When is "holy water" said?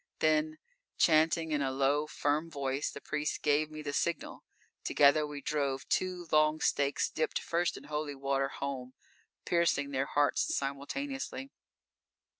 7.83-8.47